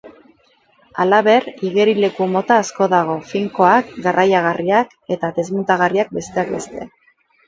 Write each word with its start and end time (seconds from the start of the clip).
Halaber, 1.01 1.43
igerileku-mota 1.67 2.57
asko 2.61 2.87
dago, 2.93 3.17
finkoak, 3.33 3.91
garraiagarriak 4.05 4.97
eta 5.17 5.29
desmuntagarriak 5.37 6.11
besteak 6.21 6.51
beste. 6.55 6.87